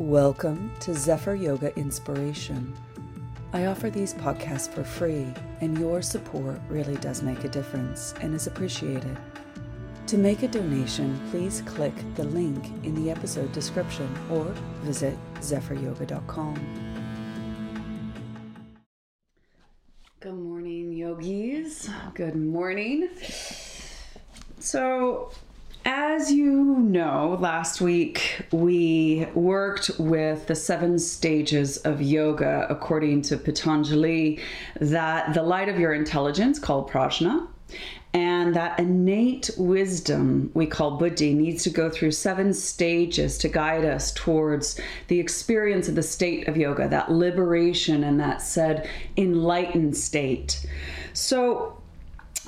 Welcome 0.00 0.72
to 0.80 0.94
Zephyr 0.94 1.34
Yoga 1.34 1.76
Inspiration. 1.78 2.74
I 3.52 3.66
offer 3.66 3.90
these 3.90 4.14
podcasts 4.14 4.72
for 4.72 4.82
free, 4.82 5.26
and 5.60 5.76
your 5.76 6.00
support 6.00 6.58
really 6.70 6.96
does 6.96 7.22
make 7.22 7.44
a 7.44 7.50
difference 7.50 8.14
and 8.22 8.34
is 8.34 8.46
appreciated. 8.46 9.18
To 10.06 10.16
make 10.16 10.42
a 10.42 10.48
donation, 10.48 11.20
please 11.30 11.62
click 11.66 11.92
the 12.14 12.24
link 12.24 12.64
in 12.82 12.94
the 12.94 13.10
episode 13.10 13.52
description 13.52 14.08
or 14.30 14.44
visit 14.84 15.18
zephyryoga.com. 15.40 16.54
Good 20.20 20.34
morning, 20.34 20.94
yogis. 20.94 21.90
Good 22.14 22.36
morning. 22.36 23.10
So, 24.60 25.30
as 25.92 26.30
you 26.30 26.76
know, 26.78 27.36
last 27.40 27.80
week 27.80 28.44
we 28.52 29.26
worked 29.34 29.90
with 29.98 30.46
the 30.46 30.54
seven 30.54 31.00
stages 31.00 31.78
of 31.78 32.00
yoga 32.00 32.64
according 32.70 33.22
to 33.22 33.36
Patanjali, 33.36 34.38
that 34.80 35.34
the 35.34 35.42
light 35.42 35.68
of 35.68 35.80
your 35.80 35.92
intelligence, 35.92 36.60
called 36.60 36.88
prajna, 36.88 37.48
and 38.14 38.54
that 38.54 38.78
innate 38.78 39.50
wisdom 39.56 40.52
we 40.54 40.64
call 40.64 40.96
buddhi 40.96 41.34
needs 41.34 41.64
to 41.64 41.70
go 41.70 41.90
through 41.90 42.12
seven 42.12 42.54
stages 42.54 43.36
to 43.38 43.48
guide 43.48 43.84
us 43.84 44.12
towards 44.12 44.78
the 45.08 45.18
experience 45.18 45.88
of 45.88 45.96
the 45.96 46.04
state 46.04 46.46
of 46.46 46.56
yoga, 46.56 46.88
that 46.88 47.10
liberation 47.10 48.04
and 48.04 48.20
that 48.20 48.42
said 48.42 48.88
enlightened 49.16 49.96
state. 49.96 50.64
So, 51.14 51.79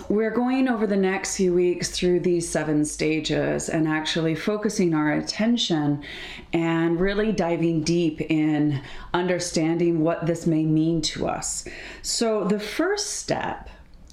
we're 0.09 0.31
going 0.31 0.69
over 0.69 0.87
the 0.87 0.97
next 0.97 1.37
few 1.37 1.53
weeks 1.53 1.91
through 1.91 2.21
these 2.21 2.49
seven 2.49 2.85
stages 2.85 3.69
and 3.69 3.87
actually 3.87 4.35
focusing 4.35 4.95
our 4.95 5.13
attention 5.13 6.03
and 6.53 6.99
really 6.99 7.31
diving 7.31 7.83
deep 7.83 8.21
in 8.23 8.81
understanding 9.13 10.01
what 10.01 10.25
this 10.25 10.47
may 10.47 10.65
mean 10.65 11.03
to 11.03 11.29
us. 11.29 11.67
So, 12.01 12.45
the 12.45 12.61
first 12.61 13.17
step 13.17 13.69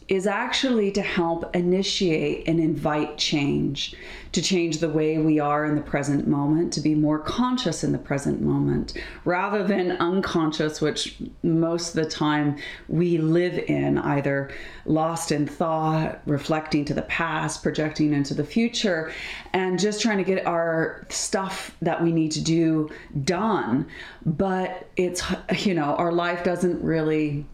is 0.10 0.26
actually 0.26 0.92
to 0.92 1.04
help 1.04 1.56
initiate 1.56 2.48
and 2.48 2.60
invite 2.60 3.16
change, 3.16 3.94
to 4.32 4.42
change 4.42 4.80
the 4.80 4.90
way 4.90 5.20
we 5.20 5.40
are 5.40 5.66
in 5.66 5.76
the 5.76 5.82
present 5.82 6.28
moment, 6.28 6.74
to 6.74 6.82
be 6.82 6.96
more 6.96 7.20
conscious 7.20 7.84
in 7.84 7.92
the 7.92 7.98
present 8.00 8.42
moment, 8.42 8.96
rather 9.24 9.64
than 9.64 9.92
unconscious, 9.98 10.82
which 10.82 11.16
most 11.44 11.90
of 11.90 12.04
the 12.04 12.10
time 12.10 12.58
we 12.88 13.20
live 13.20 13.60
in, 13.70 14.00
either 14.00 14.50
lost 14.86 15.32
in 15.32 15.46
thought, 15.46 16.20
reflecting 16.26 16.84
to 16.84 16.94
the 16.96 17.04
past, 17.04 17.62
projecting 17.62 18.12
into 18.12 18.34
the 18.34 18.44
future, 18.44 19.14
and 19.54 19.78
just 19.78 20.02
trying 20.02 20.18
to 20.18 20.24
get 20.24 20.44
our 20.48 21.06
stuff 21.10 21.76
that 21.84 22.02
we 22.02 22.12
need 22.12 22.32
to 22.32 22.42
do 22.42 22.90
done. 23.26 23.86
But 24.26 24.90
it's, 24.98 25.22
you 25.60 25.76
know, 25.76 25.96
our 25.96 26.12
life 26.12 26.44
doesn't 26.44 26.84
really 26.84 27.46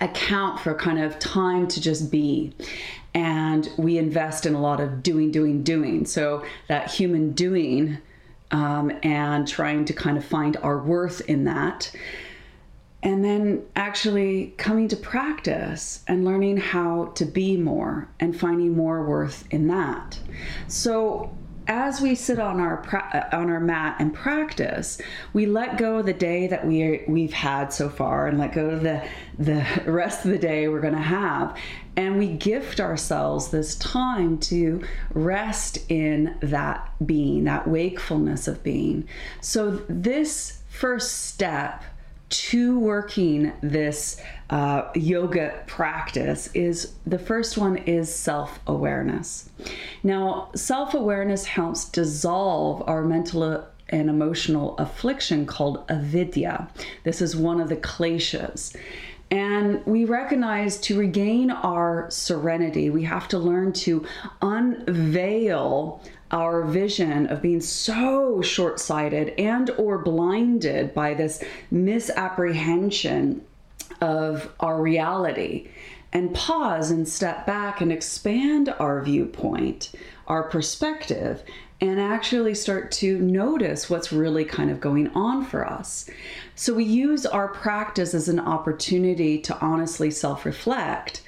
account 0.00 0.60
for 0.60 0.74
kind 0.74 0.98
of 0.98 1.18
time 1.18 1.68
to 1.68 1.80
just 1.80 2.10
be. 2.10 2.52
And 3.14 3.68
we 3.76 3.98
invest 3.98 4.46
in 4.46 4.54
a 4.54 4.60
lot 4.60 4.80
of 4.80 5.02
doing 5.02 5.30
doing 5.30 5.62
doing. 5.62 6.06
So 6.06 6.44
that 6.68 6.90
human 6.90 7.32
doing 7.32 7.98
um, 8.50 8.92
and 9.02 9.46
trying 9.48 9.84
to 9.86 9.92
kind 9.92 10.16
of 10.16 10.24
find 10.24 10.56
our 10.58 10.78
worth 10.78 11.20
in 11.22 11.44
that. 11.44 11.90
And 13.02 13.24
then 13.24 13.64
actually 13.74 14.54
coming 14.58 14.86
to 14.88 14.96
practice 14.96 16.04
and 16.06 16.24
learning 16.24 16.58
how 16.58 17.06
to 17.16 17.24
be 17.24 17.56
more 17.56 18.08
and 18.20 18.38
finding 18.38 18.76
more 18.76 19.04
worth 19.04 19.44
in 19.50 19.66
that. 19.68 20.18
So 20.68 21.32
as 21.66 22.00
we 22.00 22.14
sit 22.14 22.38
on 22.38 22.60
our 22.60 22.78
pra- 22.78 23.28
uh, 23.32 23.36
on 23.36 23.50
our 23.50 23.60
mat 23.60 23.96
and 23.98 24.12
practice, 24.12 25.00
we 25.32 25.46
let 25.46 25.78
go 25.78 25.98
of 25.98 26.06
the 26.06 26.12
day 26.12 26.46
that 26.46 26.66
we 26.66 27.02
we've 27.06 27.32
had 27.32 27.72
so 27.72 27.88
far, 27.88 28.26
and 28.26 28.38
let 28.38 28.52
go 28.52 28.70
of 28.70 28.82
the 28.82 29.02
the 29.38 29.64
rest 29.86 30.24
of 30.24 30.30
the 30.30 30.38
day 30.38 30.68
we're 30.68 30.80
going 30.80 30.94
to 30.94 31.00
have, 31.00 31.56
and 31.96 32.18
we 32.18 32.28
gift 32.28 32.80
ourselves 32.80 33.50
this 33.50 33.76
time 33.76 34.38
to 34.38 34.82
rest 35.14 35.78
in 35.88 36.36
that 36.40 36.90
being, 37.04 37.44
that 37.44 37.68
wakefulness 37.68 38.48
of 38.48 38.62
being. 38.62 39.06
So 39.40 39.70
this 39.88 40.58
first 40.68 41.26
step 41.26 41.84
to 42.32 42.78
working 42.78 43.52
this 43.60 44.20
uh, 44.48 44.90
yoga 44.94 45.62
practice 45.66 46.48
is 46.54 46.94
the 47.06 47.18
first 47.18 47.58
one 47.58 47.76
is 47.76 48.12
self 48.12 48.58
awareness. 48.66 49.50
Now, 50.02 50.50
self 50.54 50.94
awareness 50.94 51.44
helps 51.44 51.84
dissolve 51.84 52.82
our 52.88 53.02
mental 53.02 53.66
and 53.90 54.08
emotional 54.08 54.76
affliction 54.78 55.44
called 55.44 55.84
avidya. 55.90 56.70
This 57.04 57.20
is 57.20 57.36
one 57.36 57.60
of 57.60 57.68
the 57.68 57.76
kleshas. 57.76 58.74
And 59.30 59.84
we 59.86 60.04
recognize 60.04 60.78
to 60.80 60.98
regain 60.98 61.50
our 61.50 62.10
serenity, 62.10 62.90
we 62.90 63.02
have 63.04 63.28
to 63.28 63.38
learn 63.38 63.72
to 63.74 64.04
unveil 64.42 66.02
our 66.32 66.64
vision 66.64 67.26
of 67.26 67.42
being 67.42 67.60
so 67.60 68.40
short-sighted 68.40 69.28
and 69.38 69.70
or 69.70 69.98
blinded 69.98 70.94
by 70.94 71.14
this 71.14 71.44
misapprehension 71.70 73.44
of 74.00 74.50
our 74.60 74.80
reality 74.80 75.68
and 76.12 76.34
pause 76.34 76.90
and 76.90 77.08
step 77.08 77.46
back 77.46 77.80
and 77.80 77.92
expand 77.92 78.68
our 78.78 79.02
viewpoint, 79.02 79.92
our 80.26 80.42
perspective, 80.42 81.42
and 81.80 81.98
actually 82.00 82.54
start 82.54 82.92
to 82.92 83.18
notice 83.18 83.90
what's 83.90 84.12
really 84.12 84.44
kind 84.44 84.70
of 84.70 84.80
going 84.80 85.08
on 85.14 85.44
for 85.44 85.66
us. 85.66 86.08
So 86.54 86.74
we 86.74 86.84
use 86.84 87.26
our 87.26 87.48
practice 87.48 88.14
as 88.14 88.28
an 88.28 88.38
opportunity 88.38 89.38
to 89.40 89.58
honestly 89.60 90.10
self 90.10 90.44
reflect 90.44 91.22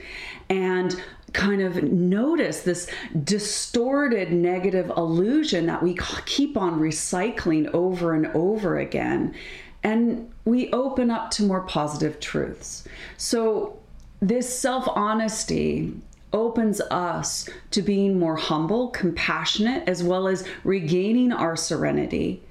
and 0.49 1.03
kind 1.35 1.61
of 1.61 1.83
notice 1.83 2.63
this 2.63 2.89
distorted 3.25 4.33
negative 4.33 4.91
illusion 4.97 5.67
that 5.67 5.83
we 5.83 5.99
keep 6.25 6.57
on 6.57 6.81
recycling 6.81 7.73
over 7.75 8.15
and 8.15 8.29
over 8.29 8.79
again. 8.79 9.35
And 9.83 10.33
we 10.47 10.73
open 10.73 11.11
up 11.11 11.31
to 11.33 11.43
more 11.43 11.61
positive 11.63 12.19
truths. 12.21 12.89
So, 13.19 13.79
this 14.21 14.59
self 14.59 14.89
honesty 14.89 15.93
opens 16.33 16.81
us 16.81 17.49
to 17.73 17.83
being 17.83 18.19
more 18.19 18.37
humble, 18.37 18.89
compassionate, 18.89 19.87
as 19.87 20.03
well 20.03 20.27
as 20.27 20.47
regaining 20.65 21.33
our 21.33 21.57
serenity. 21.57 22.43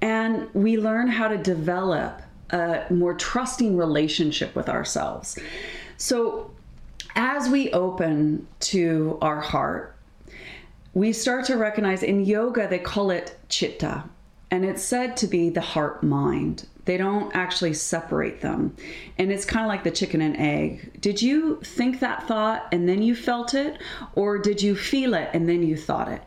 And 0.00 0.52
we 0.54 0.76
learn 0.76 1.08
how 1.08 1.28
to 1.28 1.38
develop 1.38 2.22
a 2.50 2.84
more 2.90 3.14
trusting 3.14 3.76
relationship 3.76 4.56
with 4.56 4.68
ourselves. 4.68 5.38
So, 5.96 6.50
as 7.14 7.48
we 7.48 7.70
open 7.72 8.46
to 8.60 9.18
our 9.20 9.40
heart, 9.40 9.96
we 10.94 11.12
start 11.12 11.44
to 11.46 11.56
recognize 11.56 12.02
in 12.02 12.24
yoga, 12.24 12.68
they 12.68 12.78
call 12.78 13.10
it 13.10 13.38
chitta, 13.48 14.04
and 14.50 14.64
it's 14.64 14.82
said 14.82 15.16
to 15.18 15.26
be 15.26 15.48
the 15.48 15.60
heart 15.60 16.02
mind. 16.02 16.66
They 16.84 16.96
don't 16.96 17.34
actually 17.36 17.74
separate 17.74 18.40
them. 18.40 18.74
And 19.18 19.30
it's 19.30 19.44
kind 19.44 19.64
of 19.64 19.68
like 19.68 19.84
the 19.84 19.92
chicken 19.92 20.20
and 20.20 20.36
egg. 20.36 21.00
Did 21.00 21.22
you 21.22 21.60
think 21.62 22.00
that 22.00 22.26
thought 22.26 22.66
and 22.72 22.88
then 22.88 23.00
you 23.00 23.14
felt 23.14 23.54
it? 23.54 23.78
Or 24.14 24.38
did 24.38 24.60
you 24.60 24.74
feel 24.74 25.14
it 25.14 25.30
and 25.32 25.48
then 25.48 25.62
you 25.62 25.76
thought 25.76 26.08
it? 26.08 26.22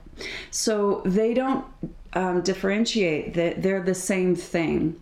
So 0.52 1.02
they 1.06 1.34
don't 1.34 1.66
um, 2.14 2.42
differentiate, 2.42 3.34
they're 3.34 3.84
the 3.84 3.96
same 3.96 4.36
thing. 4.36 5.02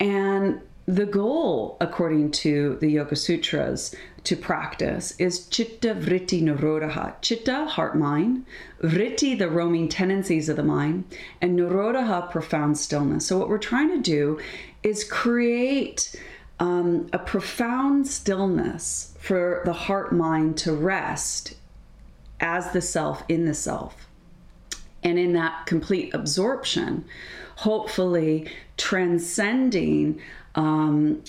And 0.00 0.60
the 0.86 1.06
goal, 1.06 1.76
according 1.80 2.30
to 2.32 2.76
the 2.80 2.88
Yoga 2.88 3.16
Sutras, 3.16 3.94
to 4.24 4.36
practice 4.36 5.14
is 5.18 5.46
chitta 5.46 5.94
vritti 5.94 6.42
nirodha. 6.42 7.14
Chitta, 7.20 7.66
heart 7.66 7.96
mind, 7.96 8.46
vritti, 8.80 9.36
the 9.36 9.48
roaming 9.48 9.88
tendencies 9.88 10.48
of 10.48 10.56
the 10.56 10.62
mind, 10.62 11.04
and 11.40 11.58
nirodha, 11.58 12.30
profound 12.30 12.78
stillness. 12.78 13.26
So, 13.26 13.38
what 13.38 13.48
we're 13.48 13.58
trying 13.58 13.88
to 13.88 13.98
do 13.98 14.38
is 14.82 15.04
create 15.04 16.14
um, 16.60 17.08
a 17.12 17.18
profound 17.18 18.06
stillness 18.06 19.14
for 19.18 19.62
the 19.64 19.72
heart 19.72 20.12
mind 20.12 20.56
to 20.58 20.72
rest 20.72 21.54
as 22.40 22.72
the 22.72 22.80
self 22.80 23.24
in 23.28 23.44
the 23.44 23.54
self. 23.54 24.08
And 25.02 25.18
in 25.18 25.32
that 25.32 25.66
complete 25.66 26.14
absorption, 26.14 27.04
hopefully 27.56 28.48
transcending 28.76 30.20
um, 30.54 31.22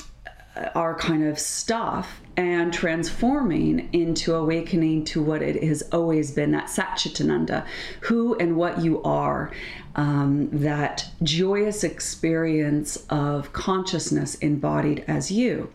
our 0.76 0.96
kind 0.96 1.24
of 1.24 1.40
stuff 1.40 2.22
and 2.36 2.74
transforming 2.74 3.90
into 3.94 4.34
awakening 4.34 5.06
to 5.06 5.22
what 5.22 5.42
it 5.42 5.64
has 5.64 5.84
always 5.92 6.32
been 6.32 6.52
that 6.52 6.66
Satchitananda, 6.66 7.66
who 8.02 8.36
and 8.36 8.56
what 8.56 8.82
you 8.82 9.02
are, 9.04 9.52
um, 9.96 10.50
that 10.52 11.08
joyous 11.22 11.84
experience 11.84 13.06
of 13.10 13.54
consciousness 13.54 14.36
embodied 14.36 15.04
as 15.08 15.32
you. 15.32 15.72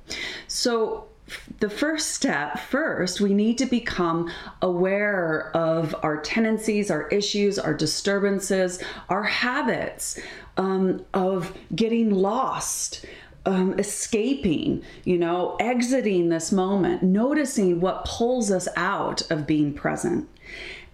So, 0.48 1.04
the 1.60 1.68
first 1.68 2.12
step 2.12 2.58
first 2.58 3.20
we 3.20 3.34
need 3.34 3.58
to 3.58 3.66
become 3.66 4.30
aware 4.62 5.54
of 5.54 5.94
our 6.02 6.16
tendencies 6.22 6.90
our 6.90 7.06
issues 7.08 7.58
our 7.58 7.74
disturbances 7.74 8.82
our 9.10 9.24
habits 9.24 10.18
um, 10.56 11.04
of 11.12 11.54
getting 11.74 12.10
lost 12.10 13.04
um, 13.46 13.78
escaping, 13.78 14.82
you 15.04 15.18
know, 15.18 15.56
exiting 15.60 16.28
this 16.28 16.52
moment, 16.52 17.02
noticing 17.02 17.80
what 17.80 18.04
pulls 18.04 18.50
us 18.50 18.68
out 18.76 19.30
of 19.30 19.46
being 19.46 19.72
present. 19.72 20.28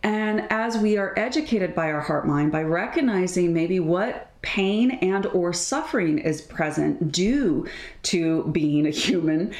And 0.02 0.46
as 0.52 0.76
we 0.76 0.98
are 0.98 1.14
educated 1.18 1.74
by 1.74 1.90
our 1.90 2.02
heart 2.02 2.26
mind, 2.26 2.52
by 2.52 2.62
recognizing 2.62 3.54
maybe 3.54 3.80
what 3.80 4.30
pain 4.44 4.92
and 5.02 5.26
or 5.26 5.52
suffering 5.52 6.18
is 6.18 6.40
present 6.40 7.10
due 7.10 7.66
to 8.02 8.44
being 8.52 8.86
a 8.86 8.90
human 8.90 9.52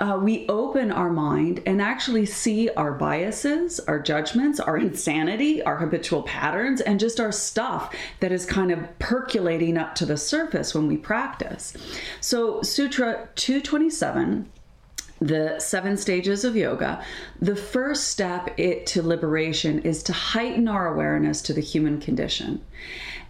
uh, 0.00 0.18
we 0.20 0.48
open 0.48 0.90
our 0.90 1.10
mind 1.10 1.62
and 1.64 1.80
actually 1.80 2.26
see 2.26 2.68
our 2.70 2.92
biases 2.92 3.80
our 3.80 4.00
judgments 4.00 4.58
our 4.58 4.76
insanity 4.76 5.62
our 5.62 5.76
habitual 5.76 6.22
patterns 6.24 6.80
and 6.80 6.98
just 6.98 7.20
our 7.20 7.32
stuff 7.32 7.94
that 8.20 8.32
is 8.32 8.44
kind 8.44 8.70
of 8.70 8.98
percolating 8.98 9.76
up 9.76 9.94
to 9.94 10.06
the 10.06 10.16
surface 10.16 10.74
when 10.74 10.86
we 10.86 10.96
practice. 10.96 11.76
So 12.20 12.62
sutra 12.62 13.28
227 13.36 14.50
the 15.22 15.58
seven 15.60 15.96
stages 15.96 16.44
of 16.44 16.56
yoga, 16.56 17.04
the 17.40 17.54
first 17.54 18.08
step 18.08 18.58
it 18.58 18.86
to 18.86 19.02
liberation 19.02 19.78
is 19.80 20.02
to 20.02 20.12
heighten 20.12 20.66
our 20.66 20.92
awareness 20.92 21.40
to 21.42 21.52
the 21.52 21.60
human 21.60 22.00
condition. 22.00 22.60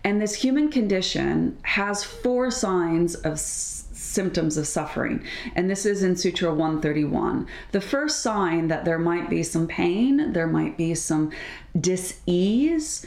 And 0.03 0.21
this 0.21 0.35
human 0.35 0.71
condition 0.71 1.59
has 1.63 2.03
four 2.03 2.51
signs 2.51 3.15
of 3.15 3.35
s- 3.35 3.85
symptoms 3.93 4.57
of 4.57 4.67
suffering. 4.67 5.23
And 5.55 5.69
this 5.69 5.85
is 5.85 6.03
in 6.03 6.17
Sutra 6.17 6.51
131. 6.51 7.47
The 7.73 7.81
first 7.81 8.21
sign 8.21 8.69
that 8.69 8.85
there 8.85 8.99
might 8.99 9.29
be 9.29 9.43
some 9.43 9.69
pain, 9.69 10.33
there 10.33 10.47
might 10.47 10.77
be 10.77 10.95
some 10.95 11.31
dis-ease, 11.79 13.07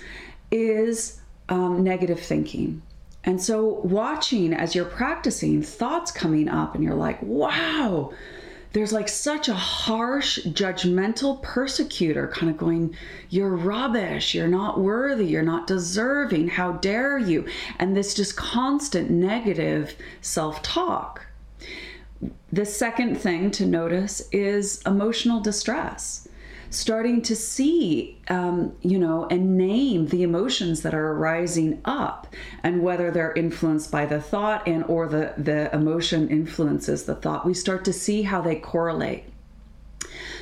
is 0.51 1.19
um, 1.49 1.83
negative 1.83 2.19
thinking. 2.19 2.81
And 3.23 3.41
so, 3.41 3.81
watching 3.83 4.53
as 4.53 4.75
you're 4.75 4.85
practicing, 4.85 5.63
thoughts 5.63 6.11
coming 6.11 6.47
up, 6.47 6.75
and 6.75 6.83
you're 6.83 6.93
like, 6.93 7.19
wow, 7.23 8.13
there's 8.75 8.92
like 8.92 9.07
such 9.07 9.48
a 9.48 9.54
harsh, 9.54 10.38
judgmental 10.39 11.42
persecutor 11.42 12.27
kind 12.27 12.50
of 12.50 12.57
going, 12.57 12.94
You're 13.30 13.56
rubbish. 13.56 14.36
You're 14.36 14.50
not 14.50 14.81
worthy. 14.81 15.25
You're 15.25 15.44
not 15.44 15.66
deserving. 15.66 16.50
How 16.50 16.74
dare 16.74 17.18
you? 17.18 17.48
And 17.80 17.95
this 17.95 18.13
just 18.13 18.36
constant 18.36 19.10
negative 19.10 19.95
self 20.19 20.62
talk. 20.62 21.25
The 22.51 22.66
second 22.66 23.16
thing 23.16 23.50
to 23.51 23.66
notice 23.66 24.27
is 24.33 24.81
emotional 24.81 25.39
distress 25.39 26.27
starting 26.75 27.22
to 27.24 27.36
see, 27.36 28.18
um, 28.27 28.75
you 28.81 29.00
know, 29.00 29.27
and 29.30 29.57
name 29.57 30.07
the 30.07 30.24
emotions 30.24 30.81
that 30.81 30.94
are 30.94 31.13
rising 31.13 31.81
up, 31.86 32.27
and 32.63 32.83
whether 32.83 33.12
they're 33.12 33.33
influenced 33.33 33.92
by 33.92 34.06
the 34.06 34.22
thought 34.22 34.68
and 34.68 34.83
or 34.86 35.07
the 35.07 35.33
the 35.38 35.74
emotion 35.74 36.30
influences 36.30 37.06
the 37.06 37.16
thought. 37.16 37.45
We 37.45 37.54
start 37.54 37.86
to 37.86 37.94
see 37.94 38.24
how 38.24 38.42
they 38.42 38.56
correlate. 38.56 39.25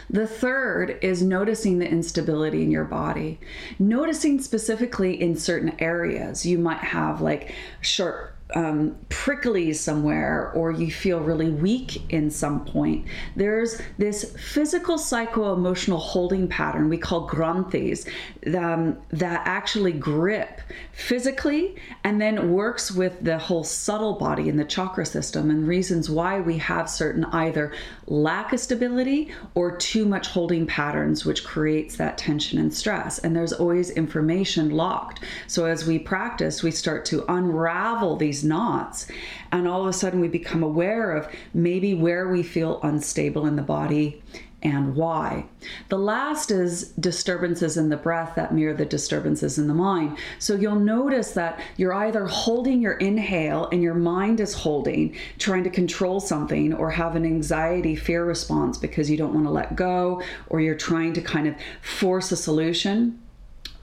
The 0.09 0.27
third 0.27 0.99
is 1.01 1.23
noticing 1.23 1.79
the 1.79 1.89
instability 1.89 2.61
in 2.61 2.71
your 2.71 2.83
body. 2.83 3.39
Noticing 3.79 4.39
specifically 4.41 5.19
in 5.19 5.35
certain 5.35 5.73
areas. 5.79 6.45
You 6.45 6.59
might 6.59 6.79
have 6.79 7.21
like 7.21 7.53
sharp 7.81 8.32
um, 8.55 8.95
prickly 9.09 9.73
somewhere 9.73 10.51
or 10.53 10.71
you 10.71 10.91
feel 10.91 11.19
really 11.19 11.49
weak 11.49 12.11
in 12.11 12.29
some 12.29 12.65
point. 12.65 13.07
There's 13.35 13.81
this 13.97 14.35
physical 14.37 14.97
psycho 14.97 15.53
emotional 15.53 15.97
holding 15.97 16.47
pattern 16.47 16.89
we 16.89 16.97
call 16.97 17.27
granthis 17.27 18.07
um, 18.55 18.97
that 19.09 19.41
actually 19.45 19.93
grip 19.93 20.61
physically 20.91 21.75
and 22.03 22.21
then 22.21 22.51
works 22.51 22.91
with 22.91 23.23
the 23.23 23.37
whole 23.37 23.63
subtle 23.63 24.13
body 24.13 24.49
in 24.49 24.57
the 24.57 24.65
chakra 24.65 25.05
system 25.05 25.49
and 25.49 25.67
reasons 25.67 26.09
why 26.09 26.39
we 26.39 26.57
have 26.57 26.89
certain 26.89 27.25
either 27.25 27.71
lack 28.07 28.53
of 28.53 28.59
stability 28.59 29.31
or 29.55 29.75
too 29.77 30.05
much 30.05 30.27
holding 30.27 30.67
patterns, 30.67 31.25
which 31.25 31.43
creates 31.43 31.95
that 31.95 32.17
tension 32.17 32.59
and 32.59 32.73
stress. 32.73 33.19
And 33.19 33.35
there's 33.35 33.53
always 33.53 33.89
information 33.91 34.69
locked. 34.71 35.23
So 35.47 35.65
as 35.65 35.87
we 35.87 35.99
practice, 35.99 36.61
we 36.61 36.71
start 36.71 37.05
to 37.05 37.23
unravel 37.31 38.15
these 38.15 38.42
knots, 38.43 39.07
and 39.51 39.67
all 39.67 39.81
of 39.81 39.87
a 39.87 39.93
sudden 39.93 40.19
we 40.19 40.27
become 40.27 40.63
aware 40.63 41.11
of 41.11 41.27
maybe 41.53 41.93
where 41.93 42.29
we 42.29 42.43
feel 42.43 42.79
unstable 42.83 43.45
in 43.45 43.55
the 43.55 43.61
body 43.61 44.21
and 44.63 44.95
why. 44.95 45.45
The 45.89 45.97
last 45.97 46.49
is 46.49 46.93
disturbances 46.93 47.75
in 47.75 47.89
the 47.89 47.97
breath 47.97 48.35
that 48.35 48.53
mirror 48.53 48.73
the 48.73 48.85
disturbances 48.85 49.59
in 49.59 49.67
the 49.67 49.73
mind. 49.73 50.17
So 50.39 50.55
you'll 50.55 50.79
notice 50.79 51.31
that 51.31 51.59
you're 51.75 51.93
either 51.93 52.25
holding 52.25 52.81
your 52.81 52.93
inhale 52.93 53.67
and 53.71 53.83
your 53.83 53.93
mind 53.93 54.39
is 54.39 54.53
holding, 54.53 55.15
trying 55.37 55.65
to 55.65 55.69
control 55.69 56.21
something, 56.21 56.73
or 56.73 56.89
have 56.91 57.15
an 57.15 57.25
anxiety 57.25 57.95
fear 57.95 58.25
response 58.25 58.77
because 58.77 59.09
you 59.09 59.17
don't 59.17 59.33
want 59.33 59.45
to 59.45 59.51
let 59.51 59.75
go, 59.75 60.21
or 60.47 60.61
you're 60.61 60.75
trying 60.75 61.13
to 61.13 61.21
kind 61.21 61.47
of 61.47 61.55
force 61.81 62.31
a 62.31 62.37
solution. 62.37 63.19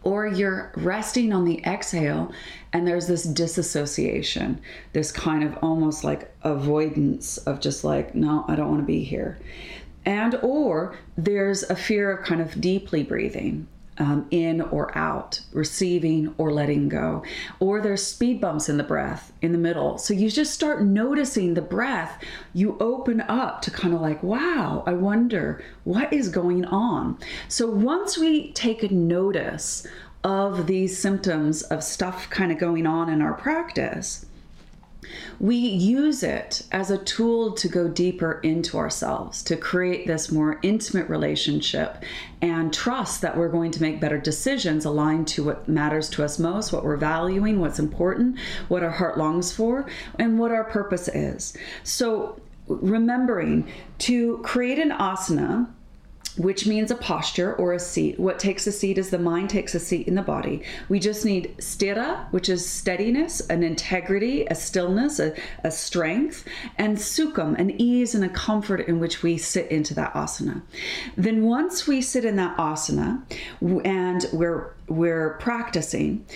Or 0.03 0.27
you're 0.27 0.73
resting 0.77 1.33
on 1.33 1.45
the 1.45 1.63
exhale 1.65 2.33
and 2.73 2.87
there's 2.87 3.07
this 3.07 3.25
disassociation, 3.25 4.61
this 4.93 5.13
kind 5.13 5.45
of 5.45 5.59
almost 5.63 6.05
like 6.05 6.35
avoidance 6.43 7.37
of 7.39 7.61
just 7.61 7.85
like, 7.85 8.15
no, 8.15 8.45
I 8.49 8.57
don't 8.57 8.71
want 8.71 8.81
to 8.81 8.87
be 8.87 9.05
here. 9.05 9.39
And 10.07 10.37
or 10.43 10.97
there's 11.17 11.63
a 11.65 11.77
fear 11.77 12.11
of 12.11 12.25
kind 12.25 12.41
of 12.41 12.61
deeply 12.61 13.03
breathing 13.03 13.69
um, 14.01 14.27
in 14.31 14.63
or 14.63 14.97
out, 14.97 15.41
receiving 15.53 16.35
or 16.39 16.51
letting 16.53 16.89
go. 16.89 17.23
Or 17.61 17.81
there's 17.81 18.05
speed 18.05 18.41
bumps 18.41 18.69
in 18.69 18.79
the 18.79 18.83
breath 18.83 19.33
in 19.43 19.53
the 19.53 19.59
middle. 19.59 19.99
So 19.99 20.15
you 20.15 20.31
just 20.31 20.55
start 20.55 20.83
noticing 20.83 21.55
the 21.55 21.63
breath. 21.63 22.23
You 22.55 22.77
open 22.81 23.21
up 23.21 23.63
to 23.63 23.71
kind 23.71 23.95
of 23.95 24.01
like, 24.01 24.23
wow, 24.23 24.83
I 24.87 24.95
wonder 24.95 25.63
what 25.85 26.13
is 26.13 26.29
going 26.29 26.65
on. 26.65 27.19
So 27.49 27.71
once 27.71 28.17
we 28.17 28.53
take 28.53 28.83
a 28.83 28.93
notice 28.93 29.87
of 30.25 30.67
these 30.67 30.99
symptoms 30.99 31.63
of 31.63 31.85
stuff 31.85 32.29
kind 32.31 32.51
of 32.51 32.59
going 32.59 32.87
on 32.87 33.11
in 33.11 33.23
our 33.23 33.35
practice, 33.35 34.27
we 35.39 35.57
use 35.57 36.23
it 36.23 36.63
as 36.73 36.91
a 36.91 36.99
tool 36.99 37.53
to 37.53 37.69
go 37.69 37.89
deeper 37.89 38.41
into 38.43 38.79
ourselves, 38.79 39.43
to 39.45 39.57
create 39.57 40.07
this 40.07 40.31
more 40.31 40.59
intimate 40.63 41.09
relationship 41.09 42.05
and 42.43 42.73
trust 42.73 43.23
that 43.23 43.37
we're 43.37 43.49
going 43.49 43.71
to 43.71 43.83
make 43.83 44.01
better 44.01 44.19
decisions 44.19 44.85
aligned 44.85 45.29
to 45.29 45.45
what 45.45 45.69
matters 45.69 46.09
to 46.11 46.25
us 46.25 46.39
most, 46.39 46.73
what 46.73 46.85
we're 46.85 46.97
valuing, 46.97 47.61
what's 47.61 47.79
important, 47.79 48.39
what 48.69 48.83
our 48.83 48.91
heart 48.91 49.19
longs 49.19 49.53
for, 49.53 49.87
and 50.19 50.39
what 50.39 50.51
our 50.51 50.65
purpose 50.65 51.09
is. 51.09 51.57
So, 51.83 52.41
remembering 52.69 53.69
to 53.99 54.39
create 54.39 54.79
an 54.79 54.91
asana 54.91 55.69
which 56.37 56.67
means 56.67 56.91
a 56.91 56.95
posture 56.95 57.55
or 57.55 57.73
a 57.73 57.79
seat. 57.79 58.19
What 58.19 58.39
takes 58.39 58.67
a 58.67 58.73
seat 58.73 58.99
is 58.99 59.11
the 59.11 59.19
mind 59.19 59.51
takes 59.51 59.75
a 59.75 59.81
seat 59.81 60.07
in 60.07 60.15
the 60.15 60.23
body. 60.23 60.63
We 60.89 60.99
just 60.99 61.25
need 61.25 61.57
stira, 61.59 62.31
which 62.33 62.49
is 62.49 62.67
steadiness, 62.69 63.41
an 63.49 63.63
integrity, 63.63 64.47
a 64.47 64.55
stillness, 64.55 65.19
a, 65.19 65.35
a 65.65 65.71
strength, 65.71 66.47
and 66.79 66.97
sukham, 66.97 67.59
an 67.59 67.81
ease 67.81 68.15
and 68.15 68.25
a 68.25 68.29
comfort 68.29 68.81
in 68.89 69.01
which 69.01 69.23
we 69.23 69.39
sit 69.39 69.71
into 69.71 69.95
that 69.95 70.13
asana. 70.15 70.63
Then 71.17 71.45
once 71.45 71.87
we 71.87 72.01
sit 72.01 72.25
in 72.25 72.37
that 72.37 72.57
asana 72.57 73.23
and 73.85 74.27
we're 74.33 74.73
we're 74.89 75.35
practicing, 75.35 76.27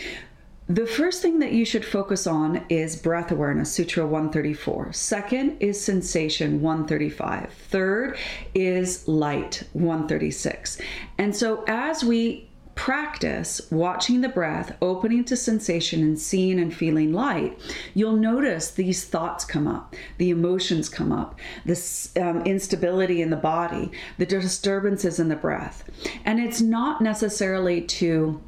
the 0.68 0.86
first 0.86 1.20
thing 1.20 1.40
that 1.40 1.52
you 1.52 1.64
should 1.64 1.84
focus 1.84 2.26
on 2.26 2.64
is 2.70 2.96
breath 2.96 3.30
awareness, 3.30 3.70
Sutra 3.70 4.04
134. 4.06 4.92
Second 4.92 5.58
is 5.60 5.82
sensation, 5.82 6.62
135. 6.62 7.52
Third 7.68 8.16
is 8.54 9.06
light, 9.06 9.64
136. 9.74 10.78
And 11.18 11.36
so 11.36 11.64
as 11.68 12.02
we 12.02 12.48
practice 12.74 13.60
watching 13.70 14.20
the 14.20 14.28
breath, 14.28 14.76
opening 14.80 15.24
to 15.24 15.36
sensation, 15.36 16.02
and 16.02 16.18
seeing 16.18 16.58
and 16.58 16.74
feeling 16.74 17.12
light, 17.12 17.60
you'll 17.92 18.16
notice 18.16 18.70
these 18.70 19.04
thoughts 19.04 19.44
come 19.44 19.68
up, 19.68 19.94
the 20.18 20.30
emotions 20.30 20.88
come 20.88 21.12
up, 21.12 21.38
this 21.64 22.10
um, 22.16 22.42
instability 22.42 23.22
in 23.22 23.30
the 23.30 23.36
body, 23.36 23.92
the 24.18 24.26
disturbances 24.26 25.20
in 25.20 25.28
the 25.28 25.36
breath. 25.36 25.84
And 26.24 26.40
it's 26.40 26.60
not 26.60 27.00
necessarily 27.00 27.82
to 27.82 28.40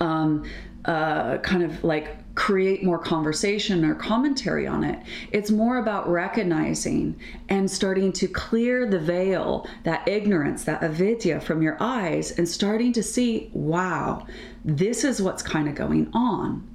um, 0.00 0.44
uh, 0.88 1.36
kind 1.38 1.62
of 1.62 1.84
like 1.84 2.16
create 2.34 2.82
more 2.82 2.98
conversation 2.98 3.84
or 3.84 3.94
commentary 3.94 4.66
on 4.66 4.82
it. 4.82 4.98
It's 5.32 5.50
more 5.50 5.76
about 5.76 6.08
recognizing 6.08 7.20
and 7.50 7.70
starting 7.70 8.10
to 8.14 8.26
clear 8.26 8.88
the 8.88 8.98
veil, 8.98 9.66
that 9.84 10.08
ignorance, 10.08 10.64
that 10.64 10.82
avidya 10.82 11.40
from 11.40 11.60
your 11.60 11.76
eyes, 11.78 12.30
and 12.38 12.48
starting 12.48 12.94
to 12.94 13.02
see, 13.02 13.50
wow, 13.52 14.26
this 14.64 15.04
is 15.04 15.20
what's 15.20 15.42
kind 15.42 15.68
of 15.68 15.74
going 15.74 16.10
on. 16.14 16.66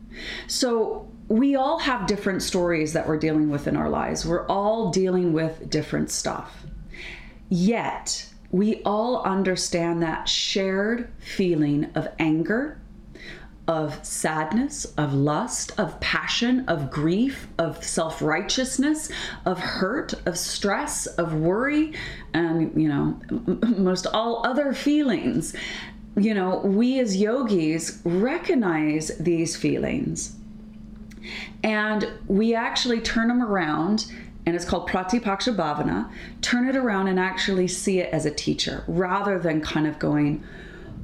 So, 0.47 1.09
we 1.29 1.55
all 1.55 1.79
have 1.79 2.05
different 2.05 2.43
stories 2.43 2.93
that 2.93 3.07
we're 3.07 3.17
dealing 3.17 3.49
with 3.49 3.65
in 3.65 3.77
our 3.77 3.89
lives. 3.89 4.25
We're 4.25 4.45
all 4.47 4.91
dealing 4.91 5.33
with 5.33 5.69
different 5.69 6.11
stuff. 6.11 6.65
Yet, 7.49 8.29
we 8.51 8.83
all 8.83 9.23
understand 9.23 10.03
that 10.03 10.29
shared 10.29 11.11
feeling 11.19 11.85
of 11.95 12.09
anger, 12.19 12.79
of 13.67 14.03
sadness, 14.05 14.85
of 14.97 15.13
lust, 15.13 15.71
of 15.79 15.99
passion, 15.99 16.65
of 16.67 16.91
grief, 16.91 17.47
of 17.57 17.83
self 17.83 18.21
righteousness, 18.21 19.09
of 19.45 19.59
hurt, 19.59 20.13
of 20.25 20.37
stress, 20.37 21.05
of 21.05 21.33
worry, 21.33 21.93
and, 22.33 22.79
you 22.81 22.89
know, 22.89 23.19
most 23.77 24.05
all 24.07 24.45
other 24.45 24.73
feelings. 24.73 25.55
You 26.15 26.33
know, 26.33 26.57
we 26.57 26.99
as 26.99 27.15
yogis 27.15 27.99
recognize 28.03 29.17
these 29.17 29.55
feelings 29.55 30.35
and 31.63 32.07
we 32.27 32.53
actually 32.53 32.99
turn 32.99 33.29
them 33.29 33.41
around 33.41 34.11
and 34.45 34.55
it's 34.55 34.65
called 34.65 34.89
Pratipaksha 34.89 35.55
Bhavana. 35.55 36.11
Turn 36.41 36.67
it 36.67 36.75
around 36.75 37.07
and 37.07 37.17
actually 37.17 37.67
see 37.69 37.99
it 37.99 38.13
as 38.13 38.25
a 38.25 38.31
teacher 38.31 38.83
rather 38.87 39.39
than 39.39 39.61
kind 39.61 39.87
of 39.87 39.97
going, 39.99 40.43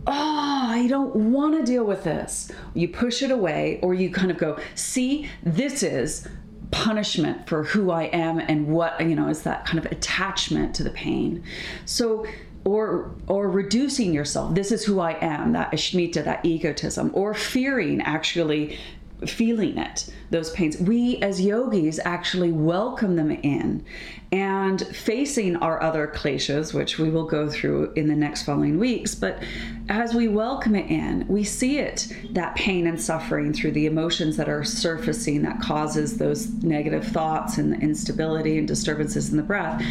oh, 0.05 0.58
I 0.79 0.87
don't 0.87 1.13
want 1.13 1.59
to 1.59 1.69
deal 1.69 1.83
with 1.83 2.05
this. 2.05 2.49
You 2.73 2.87
push 2.87 3.21
it 3.21 3.31
away, 3.31 3.79
or 3.83 3.93
you 3.93 4.09
kind 4.09 4.31
of 4.31 4.37
go, 4.37 4.57
see, 4.75 5.29
this 5.43 5.83
is 5.83 6.25
punishment 6.71 7.49
for 7.49 7.65
who 7.65 7.91
I 7.91 8.03
am 8.03 8.39
and 8.39 8.67
what, 8.67 8.97
you 9.01 9.13
know, 9.13 9.27
is 9.27 9.43
that 9.43 9.65
kind 9.65 9.77
of 9.77 9.91
attachment 9.91 10.73
to 10.75 10.83
the 10.83 10.91
pain. 10.91 11.43
So, 11.83 12.25
or 12.63 13.11
or 13.27 13.49
reducing 13.49 14.13
yourself 14.13 14.53
this 14.53 14.69
is 14.69 14.83
who 14.83 14.99
i 14.99 15.17
am 15.21 15.53
that 15.53 15.71
ashmita 15.71 16.21
that 16.25 16.43
egotism 16.43 17.09
or 17.13 17.33
fearing 17.33 18.01
actually 18.01 18.77
feeling 19.25 19.77
it, 19.77 20.09
those 20.29 20.51
pains. 20.51 20.77
We 20.77 21.17
as 21.17 21.41
yogis 21.41 21.99
actually 22.05 22.51
welcome 22.51 23.15
them 23.15 23.31
in 23.31 23.85
and 24.31 24.85
facing 24.95 25.55
our 25.57 25.81
other 25.81 26.07
kleshas, 26.07 26.73
which 26.73 26.99
we 26.99 27.09
will 27.09 27.25
go 27.25 27.49
through 27.49 27.93
in 27.93 28.07
the 28.07 28.15
next 28.15 28.43
following 28.43 28.77
weeks. 28.77 29.15
But 29.15 29.41
as 29.89 30.13
we 30.13 30.27
welcome 30.27 30.75
it 30.75 30.89
in, 30.89 31.27
we 31.27 31.43
see 31.43 31.79
it, 31.79 32.13
that 32.31 32.55
pain 32.55 32.87
and 32.87 33.01
suffering 33.01 33.53
through 33.53 33.71
the 33.71 33.87
emotions 33.87 34.37
that 34.37 34.47
are 34.47 34.63
surfacing 34.63 35.41
that 35.41 35.59
causes 35.61 36.17
those 36.17 36.49
negative 36.63 37.05
thoughts 37.07 37.57
and 37.57 37.73
the 37.73 37.77
instability 37.77 38.57
and 38.57 38.67
disturbances 38.67 39.29
in 39.31 39.37
the 39.37 39.43
breath, 39.43 39.81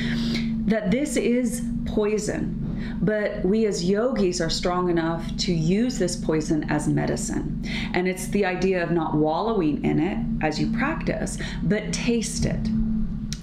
that 0.66 0.90
this 0.90 1.16
is 1.16 1.62
poison 1.86 2.67
but 3.00 3.44
we 3.44 3.66
as 3.66 3.84
yogis 3.84 4.40
are 4.40 4.50
strong 4.50 4.90
enough 4.90 5.24
to 5.38 5.52
use 5.52 5.98
this 5.98 6.16
poison 6.16 6.64
as 6.70 6.88
medicine. 6.88 7.62
And 7.94 8.08
it's 8.08 8.28
the 8.28 8.44
idea 8.44 8.82
of 8.82 8.90
not 8.90 9.14
wallowing 9.14 9.84
in 9.84 10.00
it 10.00 10.18
as 10.44 10.60
you 10.60 10.72
practice, 10.72 11.38
but 11.62 11.92
taste 11.92 12.44
it. 12.44 12.68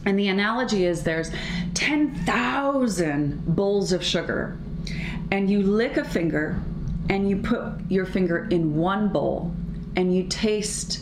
And 0.06 0.20
the 0.20 0.28
analogy 0.28 0.86
is 0.86 1.04
there's 1.04 1.32
10,000 1.74 3.56
bowls 3.56 3.92
of 3.92 4.04
sugar, 4.04 4.58
and 5.32 5.50
you 5.50 5.64
lick 5.64 5.98
a 5.98 6.04
finger 6.04 6.60
and 7.10 7.30
you 7.30 7.38
put 7.38 7.74
your 7.90 8.06
finger 8.06 8.48
in 8.50 8.76
one 8.76 9.10
bowl 9.10 9.54
and 9.96 10.16
you 10.16 10.24
taste 10.24 11.02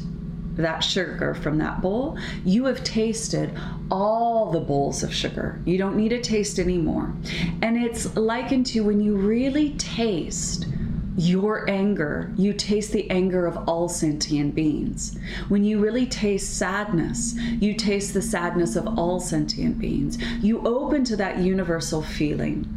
that 0.55 0.79
sugar 0.79 1.33
from 1.33 1.57
that 1.57 1.81
bowl, 1.81 2.17
you 2.45 2.65
have 2.65 2.83
tasted 2.83 3.57
all 3.89 4.51
the 4.51 4.59
bowls 4.59 5.03
of 5.03 5.13
sugar. 5.13 5.61
You 5.65 5.77
don't 5.77 5.95
need 5.95 6.09
to 6.09 6.21
taste 6.21 6.59
anymore. 6.59 7.13
And 7.61 7.77
it's 7.77 8.15
likened 8.15 8.65
to 8.67 8.81
when 8.81 9.01
you 9.01 9.15
really 9.15 9.71
taste 9.71 10.67
your 11.15 11.69
anger, 11.69 12.31
you 12.35 12.53
taste 12.53 12.91
the 12.91 13.09
anger 13.11 13.45
of 13.45 13.69
all 13.69 13.87
sentient 13.87 14.55
beings. 14.55 15.17
When 15.47 15.63
you 15.63 15.79
really 15.79 16.07
taste 16.07 16.57
sadness, 16.57 17.35
you 17.35 17.75
taste 17.75 18.13
the 18.13 18.21
sadness 18.21 18.75
of 18.75 18.97
all 18.97 19.19
sentient 19.19 19.77
beings. 19.77 20.17
You 20.41 20.65
open 20.65 21.03
to 21.05 21.15
that 21.17 21.37
universal 21.37 22.01
feeling 22.01 22.67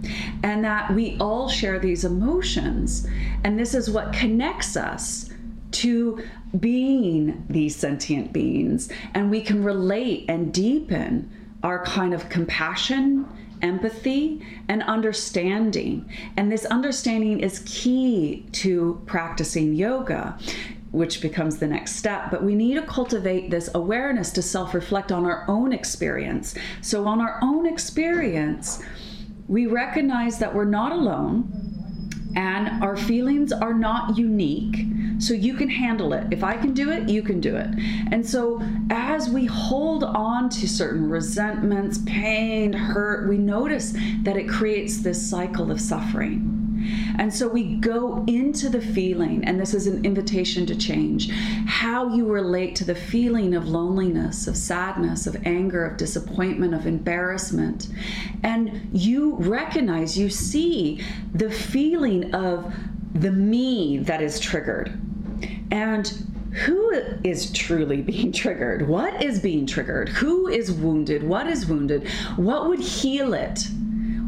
and 0.42 0.62
that 0.64 0.92
we 0.94 1.16
all 1.18 1.48
share 1.48 1.78
these 1.78 2.04
emotions. 2.04 3.06
And 3.44 3.58
this 3.58 3.74
is 3.74 3.88
what 3.88 4.12
connects 4.12 4.76
us 4.76 5.30
to 5.72 6.22
being 6.58 7.44
these 7.48 7.76
sentient 7.76 8.32
beings. 8.32 8.90
And 9.14 9.30
we 9.30 9.40
can 9.40 9.62
relate 9.62 10.26
and 10.28 10.52
deepen 10.52 11.30
our 11.62 11.84
kind 11.84 12.14
of 12.14 12.28
compassion, 12.28 13.26
empathy, 13.62 14.42
and 14.68 14.82
understanding. 14.84 16.08
And 16.36 16.50
this 16.50 16.64
understanding 16.66 17.40
is 17.40 17.62
key 17.66 18.46
to 18.52 19.02
practicing 19.06 19.74
yoga. 19.74 20.38
Which 20.92 21.20
becomes 21.20 21.58
the 21.58 21.66
next 21.66 21.96
step. 21.96 22.30
But 22.30 22.42
we 22.42 22.54
need 22.54 22.74
to 22.74 22.82
cultivate 22.82 23.50
this 23.50 23.68
awareness 23.74 24.30
to 24.30 24.40
self 24.40 24.72
reflect 24.72 25.12
on 25.12 25.26
our 25.26 25.44
own 25.46 25.72
experience. 25.72 26.54
So, 26.80 27.06
on 27.06 27.20
our 27.20 27.38
own 27.42 27.66
experience, 27.66 28.82
we 29.46 29.66
recognize 29.66 30.38
that 30.38 30.54
we're 30.54 30.64
not 30.64 30.92
alone 30.92 31.66
and 32.36 32.82
our 32.82 32.96
feelings 32.96 33.50
are 33.50 33.74
not 33.74 34.16
unique. 34.16 34.86
So 35.18 35.34
you 35.34 35.54
can 35.54 35.68
handle 35.68 36.12
it. 36.12 36.26
If 36.30 36.44
I 36.44 36.56
can 36.56 36.74
do 36.74 36.90
it, 36.90 37.08
you 37.08 37.22
can 37.22 37.40
do 37.40 37.56
it. 37.56 37.68
And 38.12 38.24
so 38.26 38.60
as 38.90 39.30
we 39.30 39.46
hold 39.46 40.04
on 40.04 40.48
to 40.50 40.68
certain 40.68 41.08
resentments, 41.08 41.98
pain, 42.06 42.72
hurt, 42.72 43.28
we 43.28 43.38
notice 43.38 43.94
that 44.22 44.36
it 44.36 44.48
creates 44.48 44.98
this 44.98 45.28
cycle 45.28 45.70
of 45.70 45.80
suffering. 45.80 46.52
And 47.18 47.32
so 47.32 47.48
we 47.48 47.76
go 47.76 48.24
into 48.26 48.68
the 48.68 48.80
feeling, 48.80 49.44
and 49.44 49.58
this 49.58 49.74
is 49.74 49.86
an 49.86 50.04
invitation 50.04 50.66
to 50.66 50.76
change 50.76 51.30
how 51.66 52.14
you 52.14 52.26
relate 52.26 52.76
to 52.76 52.84
the 52.84 52.94
feeling 52.94 53.54
of 53.54 53.66
loneliness, 53.68 54.46
of 54.46 54.56
sadness, 54.56 55.26
of 55.26 55.36
anger, 55.46 55.84
of 55.84 55.96
disappointment, 55.96 56.74
of 56.74 56.86
embarrassment. 56.86 57.88
And 58.42 58.88
you 58.92 59.34
recognize, 59.36 60.16
you 60.16 60.28
see 60.28 61.02
the 61.34 61.50
feeling 61.50 62.34
of 62.34 62.72
the 63.14 63.32
me 63.32 63.98
that 63.98 64.20
is 64.22 64.38
triggered. 64.38 65.00
And 65.70 66.06
who 66.64 66.90
is 67.22 67.52
truly 67.52 68.00
being 68.02 68.32
triggered? 68.32 68.88
What 68.88 69.22
is 69.22 69.40
being 69.40 69.66
triggered? 69.66 70.08
Who 70.08 70.48
is 70.48 70.72
wounded? 70.72 71.22
What 71.22 71.46
is 71.46 71.66
wounded? 71.66 72.08
What 72.36 72.68
would 72.68 72.80
heal 72.80 73.34
it? 73.34 73.68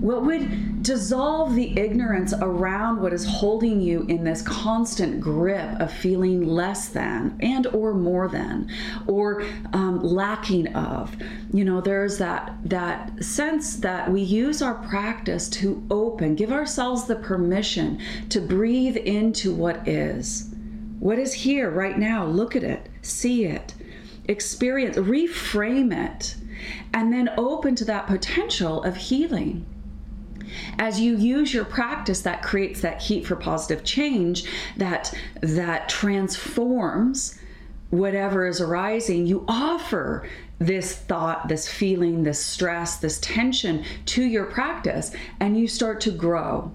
What 0.01 0.25
would 0.27 0.85
dissolve 0.85 1.57
the 1.57 1.77
ignorance 1.77 2.33
around 2.41 3.03
what 3.03 3.13
is 3.13 3.27
holding 3.27 3.81
you 3.81 4.03
in 4.03 4.23
this 4.23 4.43
constant 4.43 5.21
grip 5.21 5.81
of 5.81 5.93
feeling 5.93 6.47
less 6.47 6.89
than 6.89 7.37
and 7.41 7.67
or 7.69 7.95
more 7.95 8.29
than 8.29 8.71
or 9.09 9.43
um, 9.73 10.01
lacking 10.01 10.69
of? 10.75 11.17
You 11.53 11.65
know, 11.65 11.81
there's 11.81 12.19
that 12.19 12.57
that 12.65 13.25
sense 13.25 13.77
that 13.77 14.11
we 14.13 14.21
use 14.21 14.63
our 14.63 14.75
practice 14.75 15.49
to 15.51 15.85
open, 15.91 16.37
give 16.37 16.53
ourselves 16.53 17.07
the 17.07 17.17
permission 17.17 17.99
to 18.29 18.41
breathe 18.41 18.97
into 18.97 19.53
what 19.53 19.89
is. 19.89 20.48
What 20.99 21.19
is 21.19 21.33
here 21.33 21.71
right 21.71 21.99
now? 21.99 22.25
Look 22.27 22.57
at 22.57 22.65
it, 22.65 22.89
see 23.03 23.45
it, 23.45 23.75
experience, 24.27 24.97
reframe 24.97 25.93
it, 25.93 26.37
and 26.93 27.13
then 27.13 27.31
open 27.37 27.75
to 27.77 27.85
that 27.87 28.07
potential 28.07 28.83
of 28.83 28.97
healing. 28.97 29.65
As 30.79 31.01
you 31.01 31.17
use 31.17 31.53
your 31.53 31.65
practice 31.65 32.23
that 32.23 32.43
creates 32.43 32.81
that 32.81 33.03
heat 33.03 33.27
for 33.27 33.37
positive 33.37 33.85
change 33.85 34.45
that 34.77 35.15
that 35.43 35.89
transforms 35.89 37.39
whatever 37.91 38.47
is 38.47 38.61
arising 38.61 39.27
you 39.27 39.45
offer 39.49 40.29
this 40.59 40.95
thought 40.95 41.49
this 41.49 41.67
feeling 41.67 42.23
this 42.23 42.39
stress 42.39 42.97
this 42.99 43.19
tension 43.21 43.83
to 44.05 44.23
your 44.23 44.45
practice 44.45 45.11
and 45.41 45.59
you 45.59 45.67
start 45.67 45.99
to 46.01 46.11
grow 46.11 46.71